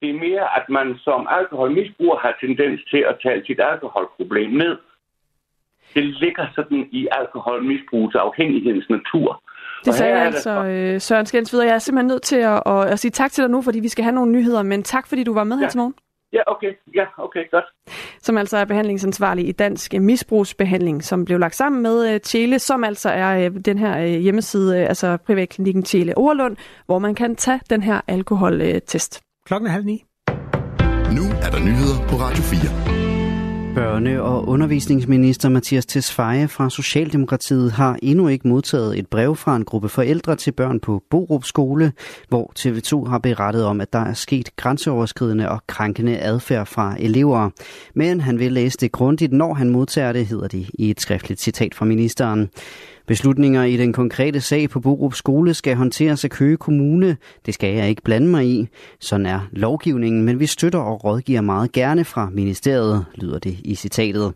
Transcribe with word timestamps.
Det 0.00 0.10
er 0.10 0.18
mere, 0.26 0.44
at 0.58 0.66
man 0.68 0.98
som 0.98 1.26
alkoholmisbruger 1.30 2.18
har 2.18 2.36
tendens 2.40 2.80
til 2.90 3.04
at 3.10 3.16
tale 3.22 3.42
sit 3.46 3.60
alkoholproblem 3.72 4.50
ned. 4.50 4.76
Det 5.94 6.04
ligger 6.04 6.46
sådan 6.54 6.88
i 6.92 7.08
alkoholmisbrugets 7.12 8.14
afhængighedens 8.14 8.90
natur. 8.90 9.42
Det 9.84 9.94
sagde 9.94 10.20
altså 10.20 10.64
øh, 10.64 11.00
Søren 11.00 11.26
Skensved, 11.26 11.62
jeg 11.62 11.74
er 11.74 11.78
simpelthen 11.78 12.06
nødt 12.06 12.22
til 12.22 12.36
at, 12.36 12.62
at, 12.66 12.84
at 12.92 12.98
sige 12.98 13.10
tak 13.10 13.30
til 13.32 13.42
dig 13.42 13.50
nu, 13.50 13.62
fordi 13.62 13.80
vi 13.80 13.88
skal 13.88 14.04
have 14.04 14.14
nogle 14.14 14.32
nyheder, 14.32 14.62
men 14.62 14.82
tak 14.82 15.06
fordi 15.06 15.24
du 15.24 15.34
var 15.34 15.44
med 15.44 15.56
ja. 15.56 15.60
her 15.60 15.68
til 15.68 15.78
morgen. 15.78 15.94
Ja, 16.32 16.40
okay. 16.46 16.72
Ja, 16.94 17.04
okay, 17.18 17.50
godt. 17.50 17.64
Som 18.18 18.38
altså 18.38 18.56
er 18.56 18.64
behandlingsansvarlig 18.64 19.48
i 19.48 19.52
Dansk 19.52 19.92
Misbrugsbehandling, 19.92 21.04
som 21.04 21.24
blev 21.24 21.38
lagt 21.38 21.54
sammen 21.54 21.82
med 21.82 22.14
uh, 22.14 22.20
Tjele, 22.20 22.58
som 22.58 22.84
altså 22.84 23.10
er 23.10 23.50
uh, 23.50 23.56
den 23.64 23.78
her 23.78 23.98
uh, 23.98 24.20
hjemmeside, 24.22 24.86
altså 24.86 25.18
privatklinikken 25.26 25.82
Tjele 25.82 26.18
Overlund, 26.18 26.56
hvor 26.86 26.98
man 26.98 27.14
kan 27.14 27.36
tage 27.36 27.60
den 27.70 27.82
her 27.82 28.00
alkoholtest. 28.08 29.29
Klokken 29.50 29.66
er 29.66 29.72
halv 29.72 29.84
ni. 29.84 30.04
Nu 31.16 31.22
er 31.42 31.50
der 31.50 31.58
nyheder 31.58 32.08
på 32.08 32.16
Radio 32.16 32.42
4. 32.42 33.00
Børne- 33.76 34.20
og 34.20 34.48
undervisningsminister 34.48 35.48
Mathias 35.48 35.86
Tesfaye 35.86 36.48
fra 36.48 36.70
Socialdemokratiet 36.70 37.72
har 37.72 37.98
endnu 38.02 38.28
ikke 38.28 38.48
modtaget 38.48 38.98
et 38.98 39.06
brev 39.06 39.36
fra 39.36 39.56
en 39.56 39.64
gruppe 39.64 39.88
forældre 39.88 40.36
til 40.36 40.52
børn 40.52 40.80
på 40.80 41.02
Borup 41.10 41.44
skole, 41.44 41.92
hvor 42.28 42.52
TV2 42.58 43.08
har 43.08 43.18
berettet 43.18 43.64
om, 43.64 43.80
at 43.80 43.92
der 43.92 43.98
er 43.98 44.14
sket 44.14 44.56
grænseoverskridende 44.56 45.48
og 45.48 45.60
krænkende 45.66 46.18
adfærd 46.18 46.66
fra 46.66 46.96
elever. 46.98 47.50
Men 47.94 48.20
han 48.20 48.38
vil 48.38 48.52
læse 48.52 48.78
det 48.80 48.92
grundigt, 48.92 49.32
når 49.32 49.54
han 49.54 49.70
modtager 49.70 50.12
det, 50.12 50.26
hedder 50.26 50.48
det 50.48 50.70
i 50.74 50.90
et 50.90 51.00
skriftligt 51.00 51.40
citat 51.40 51.74
fra 51.74 51.84
ministeren. 51.84 52.48
Beslutninger 53.06 53.64
i 53.64 53.76
den 53.76 53.92
konkrete 53.92 54.40
sag 54.40 54.70
på 54.70 54.80
Borup 54.80 55.14
Skole 55.14 55.54
skal 55.54 55.76
håndteres 55.76 56.24
af 56.24 56.30
Køge 56.30 56.56
Kommune. 56.56 57.16
Det 57.46 57.54
skal 57.54 57.74
jeg 57.74 57.88
ikke 57.88 58.02
blande 58.02 58.26
mig 58.26 58.46
i. 58.46 58.68
Sådan 59.00 59.26
er 59.26 59.40
lovgivningen, 59.52 60.22
men 60.22 60.40
vi 60.40 60.46
støtter 60.46 60.78
og 60.78 61.04
rådgiver 61.04 61.40
meget 61.40 61.72
gerne 61.72 62.04
fra 62.04 62.30
ministeriet, 62.32 63.04
lyder 63.14 63.38
det 63.38 63.56
i 63.64 63.74
citatet. 63.74 64.32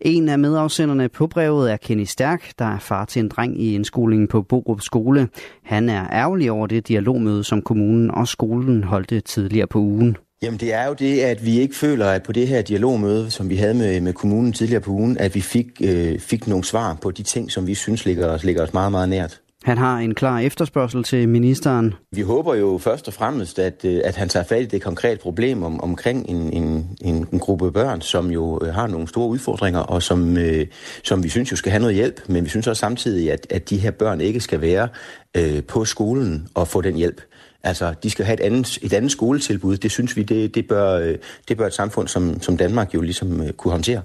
En 0.00 0.28
af 0.28 0.38
medafsenderne 0.38 1.08
på 1.08 1.26
brevet 1.26 1.72
er 1.72 1.76
Kenny 1.76 2.04
Stærk, 2.04 2.52
der 2.58 2.64
er 2.64 2.78
far 2.78 3.04
til 3.04 3.20
en 3.20 3.28
dreng 3.28 3.62
i 3.62 3.74
indskolingen 3.74 4.28
på 4.28 4.42
Borup 4.42 4.80
Skole. 4.80 5.28
Han 5.62 5.88
er 5.88 6.06
ærgerlig 6.12 6.50
over 6.50 6.66
det 6.66 6.88
dialogmøde, 6.88 7.44
som 7.44 7.62
kommunen 7.62 8.10
og 8.10 8.28
skolen 8.28 8.84
holdte 8.84 9.20
tidligere 9.20 9.66
på 9.66 9.78
ugen. 9.78 10.16
Jamen 10.42 10.60
det 10.60 10.74
er 10.74 10.86
jo 10.86 10.92
det, 10.92 11.20
at 11.20 11.44
vi 11.44 11.60
ikke 11.60 11.76
føler, 11.76 12.06
at 12.06 12.22
på 12.22 12.32
det 12.32 12.48
her 12.48 12.62
dialogmøde, 12.62 13.30
som 13.30 13.50
vi 13.50 13.56
havde 13.56 13.74
med, 13.74 14.00
med 14.00 14.12
kommunen 14.12 14.52
tidligere 14.52 14.80
på 14.80 14.90
ugen, 14.90 15.18
at 15.18 15.34
vi 15.34 15.40
fik, 15.40 15.66
øh, 15.80 16.18
fik 16.18 16.46
nogle 16.46 16.64
svar 16.64 16.98
på 17.02 17.10
de 17.10 17.22
ting, 17.22 17.52
som 17.52 17.66
vi 17.66 17.74
synes 17.74 18.06
ligger 18.06 18.26
os, 18.26 18.44
ligger 18.44 18.62
os 18.62 18.72
meget, 18.72 18.92
meget 18.92 19.08
nært. 19.08 19.40
Han 19.64 19.78
har 19.78 19.98
en 19.98 20.14
klar 20.14 20.38
efterspørgsel 20.38 21.04
til 21.04 21.28
ministeren. 21.28 21.94
Vi 22.12 22.20
håber 22.20 22.54
jo 22.54 22.78
først 22.78 23.08
og 23.08 23.14
fremmest, 23.14 23.58
at, 23.58 23.84
øh, 23.84 24.00
at 24.04 24.16
han 24.16 24.28
tager 24.28 24.44
fat 24.44 24.62
i 24.62 24.66
det 24.66 24.82
konkrete 24.82 25.20
problem 25.20 25.62
om, 25.62 25.80
omkring 25.80 26.28
en, 26.28 26.52
en, 26.52 26.96
en, 27.00 27.28
en 27.32 27.38
gruppe 27.38 27.72
børn, 27.72 28.00
som 28.00 28.30
jo 28.30 28.60
øh, 28.62 28.74
har 28.74 28.86
nogle 28.86 29.08
store 29.08 29.28
udfordringer, 29.28 29.80
og 29.80 30.02
som, 30.02 30.36
øh, 30.36 30.66
som 31.04 31.22
vi 31.22 31.28
synes 31.28 31.50
jo 31.52 31.56
skal 31.56 31.70
have 31.70 31.80
noget 31.80 31.94
hjælp. 31.94 32.20
Men 32.28 32.44
vi 32.44 32.48
synes 32.48 32.66
også 32.66 32.80
samtidig, 32.80 33.32
at, 33.32 33.46
at 33.50 33.70
de 33.70 33.76
her 33.76 33.90
børn 33.90 34.20
ikke 34.20 34.40
skal 34.40 34.60
være 34.60 34.88
øh, 35.36 35.64
på 35.64 35.84
skolen 35.84 36.48
og 36.54 36.68
få 36.68 36.80
den 36.80 36.94
hjælp. 36.94 37.20
Altså, 37.68 37.94
de 38.02 38.10
skal 38.10 38.24
have 38.24 38.34
et 38.34 38.40
andet, 38.40 38.78
et 38.82 38.92
andet 38.92 39.12
skoletilbud. 39.12 39.76
Det 39.76 39.90
synes 39.90 40.16
vi, 40.16 40.22
det, 40.22 40.54
det, 40.54 40.68
bør, 40.68 40.92
øh, 40.92 41.16
det 41.48 41.56
bør 41.56 41.66
et 41.66 41.74
samfund 41.74 42.08
som, 42.08 42.42
som 42.42 42.56
Danmark 42.56 42.94
jo 42.94 43.00
ligesom 43.00 43.40
øh, 43.40 43.52
kunne 43.52 43.72
håndtere. 43.72 44.02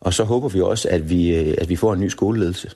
Og 0.00 0.14
så 0.14 0.24
håber 0.24 0.48
vi 0.48 0.60
også, 0.60 0.88
at 0.88 1.10
vi, 1.10 1.36
øh, 1.36 1.54
at 1.58 1.68
vi 1.68 1.76
får 1.76 1.92
en 1.92 2.00
ny 2.00 2.08
skoleledelse. 2.08 2.70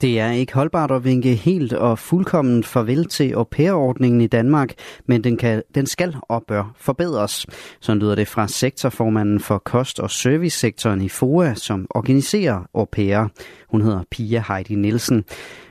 Det 0.00 0.20
er 0.20 0.30
ikke 0.30 0.54
holdbart 0.54 0.90
at 0.90 1.04
vinke 1.04 1.34
helt 1.34 1.72
og 1.72 1.98
fuldkommen 1.98 2.64
farvel 2.64 3.04
til 3.04 3.32
au 3.32 3.44
pair-ordningen 3.44 4.20
i 4.20 4.26
Danmark, 4.26 4.72
men 5.06 5.24
den, 5.24 5.36
kan, 5.36 5.62
den 5.74 5.86
skal 5.86 6.16
og 6.22 6.44
bør 6.48 6.72
forbedres. 6.76 7.46
Så 7.80 7.94
lyder 7.94 8.14
det 8.14 8.28
fra 8.28 8.48
sektorformanden 8.48 9.40
for 9.40 9.58
kost- 9.58 10.00
og 10.00 10.10
servicesektoren 10.10 11.00
i 11.00 11.08
FOA, 11.08 11.54
som 11.54 11.86
organiserer 11.90 12.68
au 12.74 12.84
pair. 12.84 13.28
Hun 13.68 13.82
hedder 13.82 14.02
Pia 14.10 14.44
Heidi 14.48 14.74
Nielsen. 14.74 15.24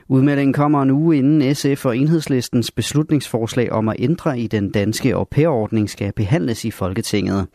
Udmeldingen 0.08 0.52
kommer 0.52 0.82
en 0.82 0.90
uge 0.90 1.16
inden 1.16 1.54
SF 1.54 1.86
og 1.86 1.96
Enhedslistens 1.96 2.70
beslutningsforslag 2.70 3.72
om 3.72 3.88
at 3.88 3.96
ændre 3.98 4.38
i 4.38 4.46
den 4.46 4.70
danske 4.70 5.14
au 5.14 5.24
pair-ordning 5.24 5.90
skal 5.90 6.12
behandles 6.12 6.64
i 6.64 6.70
Folketinget. 6.70 7.46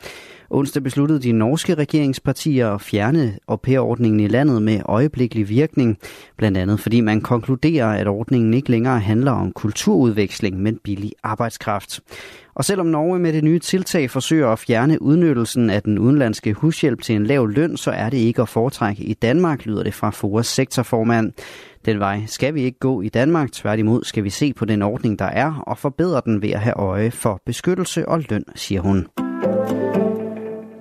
Onsdag 0.50 0.84
besluttede 0.84 1.20
de 1.20 1.32
norske 1.32 1.76
regeringspartier 1.76 2.70
at 2.70 2.82
fjerne 2.82 3.38
au 3.48 3.56
pair-ordningen 3.56 4.20
i 4.20 4.28
landet 4.28 4.62
med 4.62 4.80
øjeblikkelig 4.86 5.50
virkning, 5.50 5.98
blandt 6.38 6.58
andet 6.58 6.80
fordi 6.80 7.02
man 7.02 7.22
konkluderer, 7.22 7.88
at 7.88 8.08
ordningen 8.08 8.54
ikke 8.54 8.72
længere 8.72 9.00
handler 9.00 9.32
om 9.32 9.52
kulturudveksling, 9.52 10.62
men 10.62 10.80
billig 10.84 11.12
arbejdskraft. 11.24 12.02
Og 12.56 12.66
selvom 12.66 12.88
Norge 12.88 13.20
med 13.20 13.34
det 13.34 13.44
nye 13.44 13.60
tiltag 13.60 14.10
forsøger 14.10 14.50
at 14.50 14.60
fjerne 14.60 15.02
udnyttelsen 15.02 15.70
af 15.70 15.84
den 15.84 16.00
udenlandske 16.00 16.54
hushjælp 16.54 17.02
til 17.02 17.16
en 17.16 17.26
lav 17.26 17.48
løn, 17.48 17.78
så 17.78 17.92
er 17.92 18.10
det 18.10 18.18
ikke 18.18 18.42
at 18.42 18.50
foretrække 18.50 19.04
i 19.04 19.14
Danmark, 19.14 19.66
lyder 19.66 19.84
det 19.84 19.94
fra 19.94 20.10
FOAs 20.10 20.48
sektorformand. 20.48 21.32
Den 21.86 22.00
vej 22.00 22.22
skal 22.28 22.54
vi 22.54 22.62
ikke 22.62 22.80
gå 22.80 23.02
i 23.02 23.10
Danmark. 23.10 23.52
Tværtimod 23.52 24.04
skal 24.04 24.24
vi 24.24 24.30
se 24.30 24.54
på 24.54 24.66
den 24.66 24.82
ordning, 24.82 25.20
der 25.20 25.26
er, 25.26 25.64
og 25.68 25.78
forbedre 25.78 26.22
den 26.26 26.42
ved 26.42 26.50
at 26.50 26.60
have 26.60 26.76
øje 26.76 27.12
for 27.12 27.42
beskyttelse 27.46 28.10
og 28.10 28.24
løn, 28.30 28.44
siger 28.56 28.82
hun. 28.82 29.08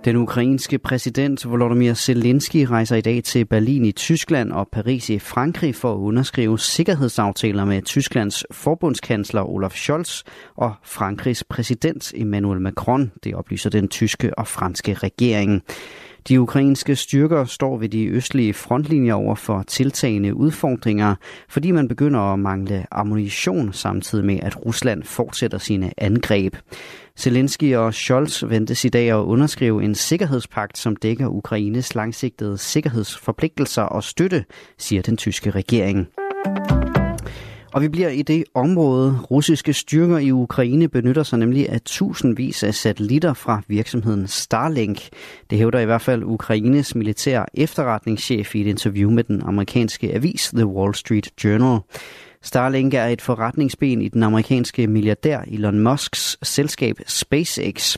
Den 0.05 0.17
ukrainske 0.17 0.79
præsident 0.79 1.51
Volodymyr 1.51 1.95
Zelensky 1.95 2.57
rejser 2.57 2.97
i 2.97 3.01
dag 3.01 3.25
til 3.25 3.45
Berlin 3.45 3.85
i 3.85 3.93
Tyskland 3.93 4.53
og 4.53 4.69
Paris 4.73 5.11
i 5.11 5.19
Frankrig 5.19 5.75
for 5.75 5.93
at 5.93 5.99
underskrive 5.99 6.59
sikkerhedsaftaler 6.59 7.65
med 7.65 7.83
Tysklands 7.83 8.45
forbundskansler 8.51 9.43
Olaf 9.43 9.73
Scholz 9.73 10.23
og 10.57 10.75
Frankrigs 10.83 11.45
præsident 11.45 12.13
Emmanuel 12.15 12.61
Macron, 12.61 13.13
det 13.25 13.35
oplyser 13.35 13.71
den 13.71 13.89
tyske 13.89 14.39
og 14.39 14.47
franske 14.47 14.95
regering. 14.95 15.63
De 16.29 16.41
ukrainske 16.41 16.97
styrker 16.97 17.45
står 17.45 17.79
ved 17.79 17.89
de 17.89 18.07
østlige 18.07 18.55
frontlinjer 18.55 19.15
over 19.15 19.35
for 19.35 19.63
tiltagende 19.63 20.35
udfordringer, 20.35 21.15
fordi 21.49 21.71
man 21.71 21.89
begynder 21.89 22.21
at 22.21 22.39
mangle 22.39 22.87
ammunition 22.91 23.73
samtidig 23.73 24.25
med, 24.25 24.39
at 24.43 24.67
Rusland 24.67 25.03
fortsætter 25.03 25.59
sine 25.59 25.93
angreb. 25.97 26.57
Zelensky 27.19 27.75
og 27.75 27.95
Scholz 27.95 28.45
ventes 28.49 28.85
i 28.85 28.89
dag 28.89 29.11
at 29.11 29.15
underskrive 29.15 29.85
en 29.85 29.95
sikkerhedspagt, 29.95 30.79
som 30.79 30.97
dækker 30.97 31.29
Ukraines 31.29 31.95
langsigtede 31.95 32.59
sikkerhedsforpligtelser 32.59 33.83
og 33.83 34.05
støtte, 34.05 34.45
siger 34.79 35.03
den 35.03 35.17
tyske 35.17 35.51
regering. 35.51 36.09
Og 37.75 37.83
vi 37.83 37.89
bliver 37.89 38.09
i 38.09 38.23
det 38.23 38.45
område. 38.55 39.19
Russiske 39.31 39.73
styrker 39.73 40.19
i 40.19 40.33
Ukraine 40.33 40.89
benytter 40.89 41.23
sig 41.23 41.39
nemlig 41.39 41.69
af 41.69 41.81
tusindvis 41.81 42.63
af 42.63 42.75
satellitter 42.75 43.35
fra 43.35 43.63
virksomheden 43.69 44.27
Starlink. 44.29 45.09
Det 45.51 45.59
hævder 45.59 45.79
i 45.79 45.85
hvert 45.85 46.03
fald 46.03 46.23
Ukraines 46.25 46.95
militær 46.95 47.45
efterretningschef 47.55 48.55
i 48.55 48.61
et 48.61 48.67
interview 48.67 49.11
med 49.11 49.25
den 49.25 49.43
amerikanske 49.43 50.15
avis 50.15 50.51
The 50.55 50.67
Wall 50.67 50.95
Street 50.95 51.45
Journal. 51.45 51.81
Starlink 52.43 52.95
er 52.95 53.07
et 53.07 53.23
forretningsben 53.23 54.03
i 54.03 54.09
den 54.09 54.23
amerikanske 54.23 54.87
milliardær 54.87 55.41
Elon 55.47 55.79
Musks 55.79 56.39
selskab 56.43 56.97
SpaceX. 57.07 57.97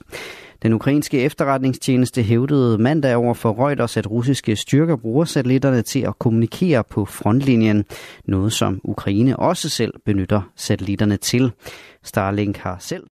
Den 0.66 0.72
ukrainske 0.72 1.21
efterretningstjeneste 1.21 2.22
hævdede 2.22 2.78
mandag 2.78 3.16
over 3.16 3.34
for 3.34 3.66
Reuters, 3.66 3.97
at 3.97 4.10
russiske 4.10 4.56
styrker 4.56 4.97
bruger 4.97 5.25
satellitterne 5.25 5.82
til 5.82 6.00
at 6.00 6.19
kommunikere 6.19 6.84
på 6.84 7.04
frontlinjen, 7.04 7.84
noget 8.25 8.53
som 8.53 8.81
Ukraine 8.84 9.37
også 9.37 9.69
selv 9.69 9.94
benytter 10.04 10.50
satellitterne 10.56 11.16
til. 11.16 11.53
Starlink 12.04 12.56
har 12.56 12.77
selv 12.81 13.06